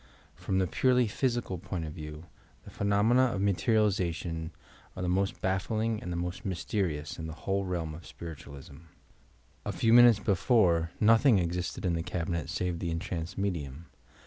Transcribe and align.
H^ 0.35 0.41
Prom 0.45 0.57
the 0.57 0.65
purely 0.65 1.05
physical 1.07 1.59
point 1.59 1.85
of 1.85 1.93
view, 1.93 2.25
the 2.63 2.71
phe 2.71 2.81
^^ 2.83 2.87
nomena 2.87 3.35
of 3.35 3.39
materialization 3.39 4.49
are 4.95 5.03
the 5.03 5.07
most 5.07 5.39
bafBing 5.43 6.01
and 6.01 6.11
the 6.11 6.17
^H 6.17 6.21
most 6.21 6.43
mysterious 6.43 7.19
in 7.19 7.27
the 7.27 7.33
whole 7.45 7.65
realm 7.65 7.93
of 7.93 8.07
Spiritualism. 8.07 8.77
A 9.63 9.71
342 9.71 9.71
YOUR 9.71 9.75
PSYCHIC 9.75 9.75
POWERS 9.75 9.81
few 9.81 9.93
minutes 9.93 10.19
before, 10.25 10.91
nothing 10.99 11.37
existed 11.37 11.85
in 11.85 11.93
the 11.93 12.01
cabinet, 12.01 12.49
save 12.49 12.79
the 12.79 12.89
entranced 12.89 13.37
medium. 13.37 13.85